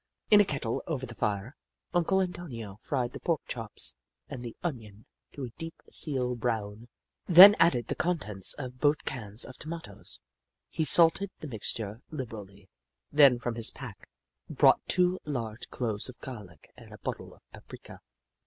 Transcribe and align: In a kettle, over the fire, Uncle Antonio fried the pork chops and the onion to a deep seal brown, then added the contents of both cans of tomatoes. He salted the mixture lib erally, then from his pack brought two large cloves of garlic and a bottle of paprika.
In 0.31 0.41
a 0.41 0.45
kettle, 0.45 0.81
over 0.87 1.05
the 1.05 1.13
fire, 1.13 1.55
Uncle 1.93 2.21
Antonio 2.21 2.79
fried 2.81 3.13
the 3.13 3.19
pork 3.19 3.41
chops 3.47 3.93
and 4.27 4.43
the 4.43 4.55
onion 4.63 5.05
to 5.33 5.43
a 5.45 5.51
deep 5.59 5.75
seal 5.91 6.33
brown, 6.33 6.87
then 7.27 7.53
added 7.59 7.85
the 7.85 7.93
contents 7.93 8.55
of 8.55 8.79
both 8.79 9.05
cans 9.05 9.45
of 9.45 9.57
tomatoes. 9.57 10.19
He 10.69 10.85
salted 10.85 11.29
the 11.37 11.47
mixture 11.47 12.01
lib 12.09 12.31
erally, 12.31 12.65
then 13.11 13.37
from 13.37 13.53
his 13.53 13.69
pack 13.69 14.09
brought 14.49 14.81
two 14.87 15.19
large 15.25 15.67
cloves 15.69 16.09
of 16.09 16.17
garlic 16.17 16.71
and 16.75 16.91
a 16.91 16.97
bottle 16.97 17.35
of 17.35 17.41
paprika. 17.51 17.99